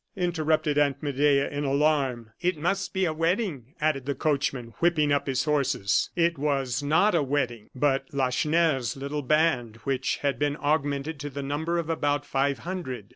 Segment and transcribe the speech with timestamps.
[0.15, 2.31] interrupted Aunt Medea, in alarm.
[2.41, 6.09] "It must be a wedding," added the coachman, whipping up his horses.
[6.15, 11.43] It was not a wedding, but Lacheneur's little band, which had been augmented to the
[11.43, 13.09] number of about five hundred.